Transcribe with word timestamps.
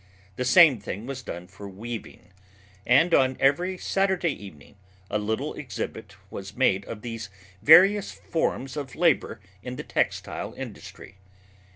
The 0.35 0.45
same 0.45 0.79
thing 0.79 1.05
was 1.05 1.21
done 1.21 1.45
for 1.45 1.69
weaving, 1.69 2.31
and 2.87 3.13
on 3.13 3.37
every 3.39 3.77
Saturday 3.77 4.31
evening 4.31 4.77
a 5.11 5.19
little 5.19 5.53
exhibit 5.53 6.15
was 6.31 6.55
made 6.55 6.85
of 6.85 7.03
these 7.03 7.29
various 7.61 8.11
forms 8.11 8.75
of 8.75 8.95
labor 8.95 9.39
in 9.61 9.75
the 9.75 9.83
textile 9.83 10.55
industry. 10.55 11.17